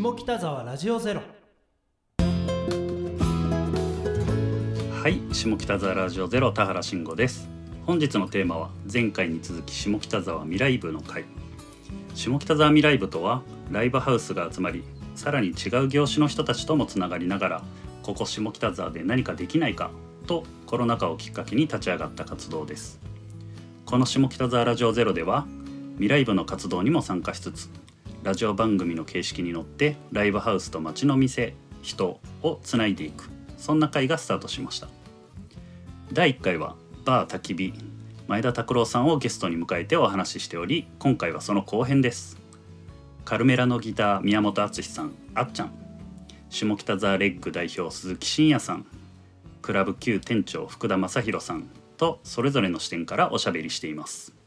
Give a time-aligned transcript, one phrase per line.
[0.00, 1.22] 下北沢ラジオゼロ。
[4.92, 7.48] はい下北沢ラジオゼロ田原慎吾です。
[7.84, 11.24] 本日のテーマは前回に続き下北沢未来部の会
[12.14, 13.42] 下北沢未来部とは
[13.72, 14.84] ライブハウスが集まり
[15.16, 17.62] さらに違う業種の人たちともつながりながら
[18.04, 19.90] ここ下北沢で何かできないか
[20.28, 23.00] とコロナ禍をきっかけに立ち上がった活動です。
[23.84, 25.48] この下北沢ラジオゼロでは
[25.94, 27.68] 未来部の活動にも参加しつつ
[28.24, 34.88] ラジオ番組の形式にのってライブハウスと街の店人をつないでいくそんな会がスタートしました。
[36.12, 37.74] 第1回はバー焚き火
[38.26, 42.38] 前田拓郎さんをゲストに迎えてお話ししており今回はその後編です。
[43.24, 45.72] カルメラのギター宮本敦さんあっちゃん。
[46.50, 48.86] 下北沢レッグ代表鈴木真也さん。
[49.62, 54.37] クラブ Q 店長福田正宏さんとそれぞれの視点からおしゃべりしています。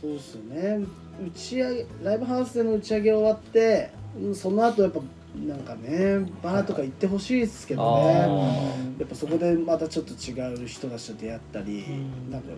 [0.00, 0.80] そうっすね。
[1.26, 5.00] 打ち上げライブハウスでの打ち上げ終わってうんその後やっぱ
[5.46, 8.94] なんかねバーとか行ってほしいですけどね。
[8.98, 12.30] やっぱそこでまたちょっと違う人たちと出会ったり、うん。
[12.30, 12.48] なんか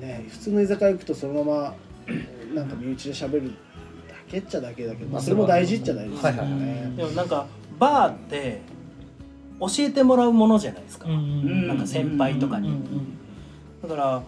[0.00, 1.74] ね普通の居酒屋行くとそのまま
[2.54, 3.48] なんか身内で喋る
[4.08, 6.92] だけっちゃだけだけど、まあ、それも大事っちゃ大事ですよはいはいね。
[6.96, 7.46] でもなんか
[7.78, 8.60] バーって
[9.60, 12.72] 教えてもらうものじゃないですか、んなんか先輩とかに、
[13.82, 14.22] だから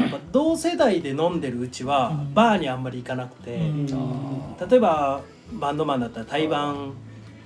[0.00, 0.10] なん。
[0.10, 2.34] か同世代で飲んでるうちはうん。
[2.34, 3.86] バーにあんまり行かなくて、うん。
[3.86, 5.20] 例えば
[5.52, 6.92] バンドマンだったら対バン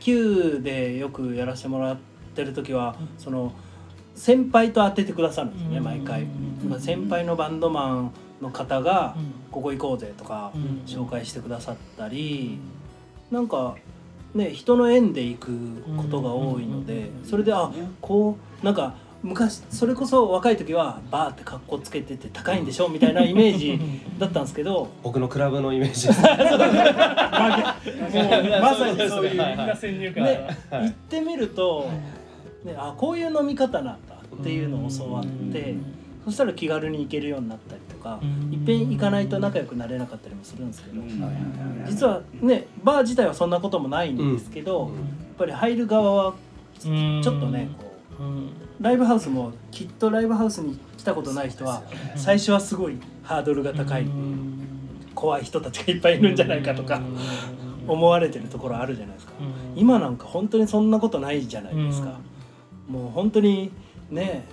[0.01, 1.97] Q でよくやらせてもらっ
[2.35, 3.53] てる時は、その
[4.15, 5.85] 先輩と当ててくださるんですよね、うん。
[5.85, 6.27] 毎回、
[6.79, 9.17] 先輩のバンドマンの方が
[9.53, 10.83] 「ここ行こうぜ」とかうん。
[10.87, 12.59] 紹介してくださったり、
[13.31, 13.75] なんか
[14.35, 17.71] ね人の縁で行くことが多いので、それであ
[18.01, 23.79] こうなんか昔それこそ若い時はバーって格好つけてて高いんでしょみたいなイメージ
[24.19, 26.21] だったんですけど僕のクラブのイメージです。
[26.21, 26.31] もう
[28.63, 29.41] まさにそういう
[29.77, 31.91] 先入観で行ってみると、
[32.65, 35.75] ね、あこういう飲み方なんだっていうのを教わって、
[36.25, 38.21] そしたら気軽に行けるようになったりとか、
[38.51, 41.03] いっぺん行かないと仲良くなれなかったりもするんですけど、
[41.87, 44.91] 実はねバー自体はそんなこともないんですけど、やっ
[45.37, 46.35] ぱり入る側は
[46.79, 48.23] ちょっとねこう
[48.81, 51.83] ライブハウスもきっとライブハウスに来たことない人は
[52.17, 54.07] 最初はすごいハードルが高い、
[55.15, 57.03] 怖い人たちがいっぱいいるんじゃないかとか
[57.87, 59.33] 思われてるところあるじゃないですか。
[59.77, 62.19] 今なんか本当にそんなことないじゃないですか、
[62.89, 63.71] もう本当に
[64.11, 64.47] ね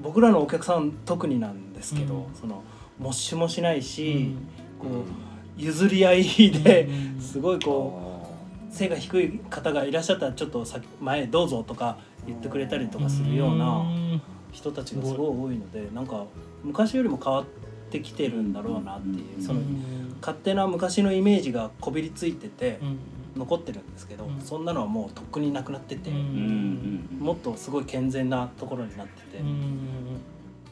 [0.00, 2.34] 僕らのお客さん特になんですけど、うん。
[2.40, 2.62] その
[2.98, 4.34] もっしもしないし、
[4.78, 4.86] こ
[5.58, 6.88] う譲り合いで
[7.20, 8.30] すごいこ
[8.70, 13.84] う背が低い方がいらっしゃったらちょっと先前どうぞとか言ってくれたりとかするような
[14.52, 16.24] 人たちがすごい多いのでなんか
[16.62, 17.44] 昔よりも変わっ
[17.90, 19.60] てきてるんだろうなっていうその
[20.20, 22.80] 勝手な昔のイメージがこびりついてて
[23.36, 24.40] 残ってるんですけど、うん。
[24.40, 27.08] そんなのはもうとっくになくなってて、うん。
[27.18, 29.42] もっとすごい健全なところになってて、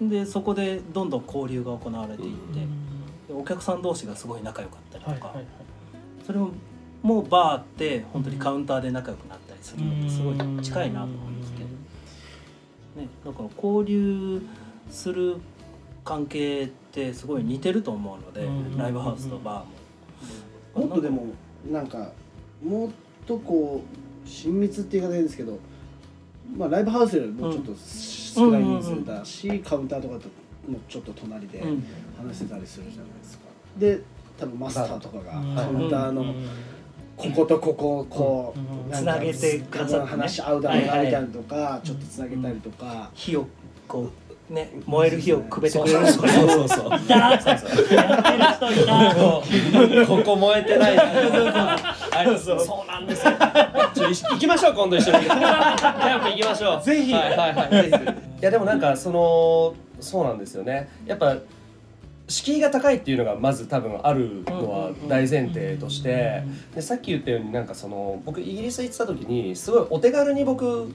[0.00, 2.60] でそこでどんどん交流が行われていって、
[3.28, 5.34] でお客さん同士がすごい仲良かったりとか、
[6.26, 6.50] それも
[7.02, 11.33] もうバーって本当にカウンターで仲良くなったりするのとすごい近いなと思ってて、
[12.96, 14.40] ね、だから交流
[14.88, 15.36] する
[16.04, 18.76] 関係ってすごい似てると思うので、うん。
[18.78, 20.86] ライブハウスとバーも。
[20.86, 21.26] もっとでも
[21.70, 22.12] なんか
[22.62, 22.90] もっ
[23.26, 25.58] とこう親密って言い方ですけど、
[26.56, 30.28] まあ、ライブハウスよりもちょっと少ない人数だし、カウンターとかと
[30.70, 31.84] もうちょっと隣でうん。
[32.16, 33.44] 話せたりするじゃないですか。
[33.78, 34.00] で
[34.38, 35.56] 多分マスターとかがうん。
[35.56, 36.34] カウンターの
[37.16, 38.54] こことここをこ
[38.90, 43.10] うつなげてくださってね話し合うだろうなみたいなのとかちょっとつなげたりとか。
[43.14, 43.46] 火を
[43.86, 44.10] こ
[44.50, 46.98] うね燃える火をくべてくれるそうそうそう。
[46.98, 50.96] いたやってる人いたここ燃えてない
[52.38, 53.32] そうそうなんですよ。
[53.32, 55.24] 行きましょう今度一緒に。
[55.24, 56.82] キャンプ行きましょう。
[56.82, 57.70] ぜひはいはいはい。
[57.90, 58.40] ぜひ。
[58.40, 60.88] いやでもなんかそのそうなんですよね。
[61.06, 61.36] やっぱ
[62.34, 66.42] 敷居が高いっていうのがまず多分あるのは大前提として
[66.74, 70.92] でさっき言ったようになんかその僕イギリス行ってた時にすごいお手軽に僕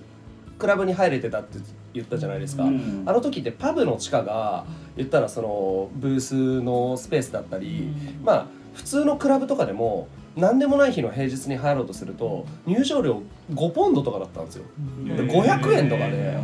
[0.57, 1.59] クラブに入れてたって
[1.93, 4.65] 言ったじゃないですか、うんあの時ってパブの地下が
[4.97, 7.89] 言ったらそのブースのスペースだったり、
[8.23, 14.65] まあ普通のクラブとかでも何でもない日の平日に入ろうとすると入場料5ポンドとかだったんですよ。
[15.05, 16.37] で500円とかで。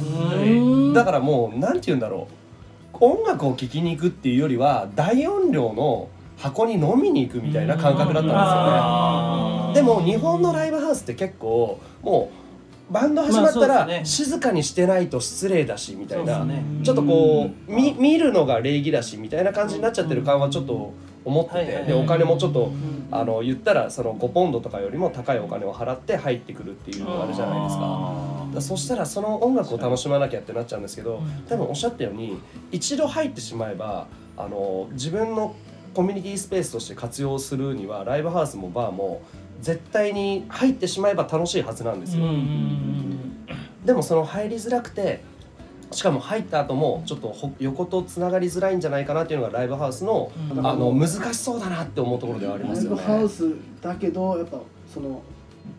[0.51, 0.93] うん。
[0.93, 2.44] だからもうなんて言うんだろう
[2.99, 10.01] 音楽を聴きに行くっていうよりは大音量の箱に飲みに行くみたいな感覚だったんですよね。
[10.01, 12.31] でも日本のライブハウスって結構も
[12.89, 16.63] うバンド始まったら静かにしてないと失礼だしみたいな、ね。
[16.83, 20.93] ちょっとこう見見るのが礼儀だしみたいな感じになっちゃってる感はちょっと
[21.23, 22.95] 思ってて、でお金もちょっとうん。
[23.11, 28.34] あの言ったらその5ポンドとかよりも高いお金を払って入ってくるっていうのがあるじゃないですか。
[28.55, 32.39] だそしたらその音楽を楽しまなきゃってなっちゃうんですけど多分おっしゃったように
[32.71, 34.07] 一度入ってしまえば
[34.37, 35.55] あの自分の
[35.93, 39.21] コミュニティスペースとして活用するにはライブハウスもバーも
[39.61, 42.25] 絶対に入ってしまえば楽しいはずなんですよ。
[43.85, 45.21] でもその入りづらくて
[45.91, 50.67] しかも入った後もちょっとほ横とつながりづらいんじゃないかなっていうのがライブハウスの,、うん。
[50.67, 52.97] あの難しそうだなって思うところではありライますよね。
[52.97, 54.59] ブハウスだけどやっぱ
[54.93, 55.21] その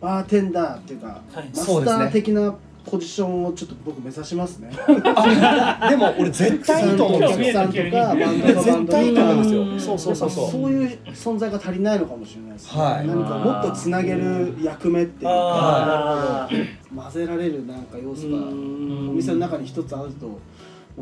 [0.00, 1.48] バーテンダーっていうか、はい。
[1.48, 2.54] マスタそうですねー的な
[2.86, 4.70] ポジションをちょっと僕目指しますね。
[5.04, 7.52] あでも俺絶対いいと思うんですよ。
[7.52, 9.62] さんとかバンドがバンド絶対いいと思うんですよ。
[9.62, 10.50] うんそうそうそうそう。
[10.52, 12.80] そういう存在が足りないのかもしれないですね。
[12.80, 16.48] はい何かもっとつなげる役目っていうか
[16.94, 20.38] 混ぜられるなんか要素がおうん店の中に一つあるとも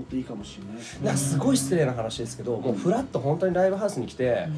[0.00, 0.64] っといいかもしれ
[1.04, 4.48] ないですごい失礼な話ですけど、もうフラッと本当にライブハウスに来て、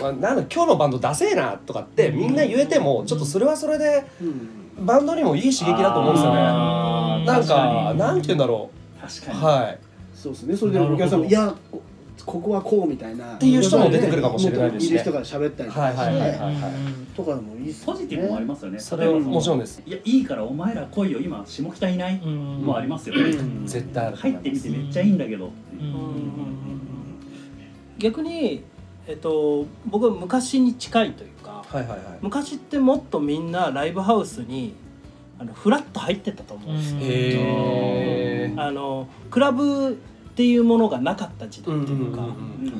[0.00, 6.40] まあ、なんだ今日のバンドダセえなとかってみんな言えてもちょっとそれはそれでうんバンドにもいい刺激だと思うんですよね。
[6.40, 9.00] なんかなんて言うんだろう。
[9.00, 9.78] 確かに、はい。
[10.14, 10.56] そうですね。
[10.56, 11.82] それでお客さんもいやこ
[12.24, 16.72] ここはこうみたいなっていう人も出てくるかもしれないですしねいる人が喋ったりとかはいはいはいしてはいはい。
[17.16, 17.86] とかでもいいですね。
[17.86, 19.82] ポジティブもありますよねそれはもちろんんです。
[19.84, 24.12] いやいいからお前ら来いよ今下北いない、もありますよね、うん絶対。
[24.14, 25.50] 入ってみてめっちゃいいんだけど
[27.98, 28.64] 逆に、
[29.06, 31.31] えっと、僕は昔に近いというか
[31.72, 32.18] はいはいはい。
[32.20, 34.74] 昔ってもっとみんなライブハウスに
[35.38, 38.62] あのフラッと入ってたと思うんですよ。
[38.62, 39.90] あのクラブ
[40.32, 42.26] っていうものがなかった時代っていうか、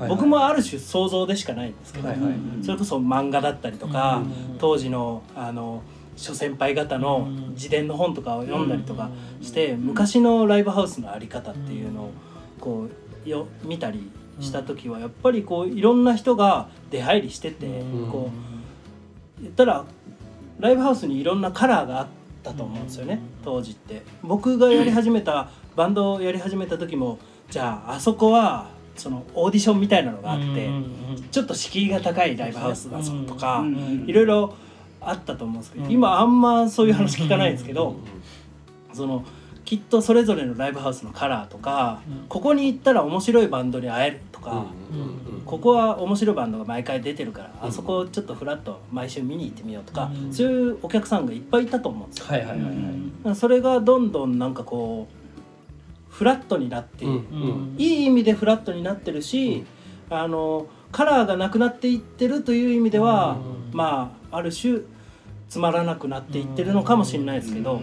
[0.09, 2.33] 僕もある種想像でしかないんですけど、はいはい。
[2.63, 4.23] それこそ漫画だったりとか、
[4.59, 5.83] 当時のあの
[6.17, 9.11] 諸先輩方の自伝の本とかを読んだりとか
[9.41, 12.11] して、昔のライブハウスのあり方っていうのを
[12.61, 12.89] こ
[13.27, 14.11] うよ見たり
[14.41, 18.09] した時はやっぱりこういろんな人が出入りしてて、ん。
[18.11, 18.53] こう
[19.43, 19.85] 言ったら
[20.61, 22.07] ライブハウスにいろんなカラーがあっ
[22.43, 23.21] たと思うんですよね。
[23.45, 24.03] 当時って。
[24.23, 27.19] 僕がやり始めたバンドをやり始めた時も
[27.51, 30.71] じゃああそこはそのオーディションみたいなのがあって。
[31.31, 34.55] ちょっと敷居が高いライブハウスだぞとか、うんいろいろ
[35.01, 37.97] あったと思うんですけど、今あんまそういう話聞かないんですけど、
[38.93, 39.25] その
[39.65, 44.67] きっとそれぞれのライブハウスのカラーとか、ここに行ったら面白いバンドに会えるとか、
[45.45, 52.27] ここは面白いバンドが毎回出てるから、あそこちょっとフラッと毎週見に行ってみようとか、そういうお客さんがいっぱいいたと思うんですよ。
[52.27, 52.61] はいはいはい
[53.25, 53.37] はい。
[53.37, 57.05] それがどんどんなんかこうフラットになって
[57.79, 59.65] いい意味でフラットになってるし、
[60.11, 63.39] あのカラーがなくなっていってるという意味では、
[63.73, 64.81] まあある種
[65.49, 67.81] つまらなくなっていってるのかもしれないですけど、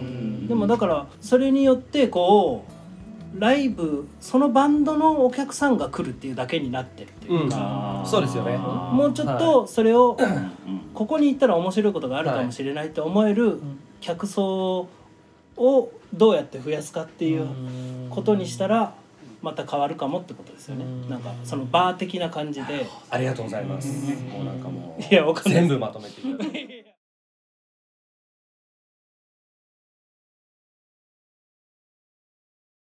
[0.48, 2.72] でもだからそれによってこう
[3.38, 13.58] ライブそのバンドのお客さんが来るっていうだけになってるっていうか、あーそうですよねもうちょっとそれを、うんここに行ったら面白いことがあるかもしれないと思える
[14.02, 14.88] 客層
[15.56, 17.46] をどうやって増やすかっていう
[18.10, 18.92] ことにしたら
[19.40, 20.84] また変わるかもってことですよね。
[21.08, 22.86] なんかそのバー的な感じで。
[23.08, 23.88] ありがとうございます。
[24.30, 26.79] もうなんかもういやわかんない全部まとめていただいて。